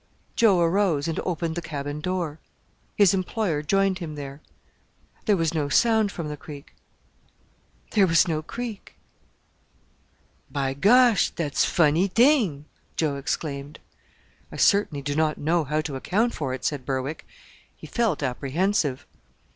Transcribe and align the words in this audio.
Joe 0.35 0.59
arose 0.61 1.07
and 1.07 1.19
opened 1.19 1.53
the 1.53 1.61
cabin 1.61 1.99
door. 2.01 2.39
His 2.95 3.13
employer 3.13 3.61
joined 3.61 3.99
him 3.99 4.15
there. 4.15 4.41
There 5.25 5.37
was 5.37 5.53
no 5.53 5.69
sound 5.69 6.11
from 6.11 6.27
the 6.27 6.35
Creek; 6.37 6.73
there 7.91 8.07
was 8.07 8.27
no 8.27 8.41
Creek. 8.41 8.95
"By 10.49 10.73
gosh! 10.73 11.29
dat's 11.29 11.65
funnee 11.65 12.09
t'ing," 12.11 12.65
Joe 12.95 13.15
exclaimed. 13.17 13.77
"I 14.51 14.55
certainly 14.55 15.03
do 15.03 15.13
not 15.15 15.37
know 15.37 15.65
how 15.65 15.81
to 15.81 15.95
account 15.95 16.33
for 16.33 16.51
it," 16.55 16.65
said 16.65 16.83
Berwick. 16.83 17.27
He 17.77 17.85
felt 17.85 18.23
apprehensive. 18.23 19.05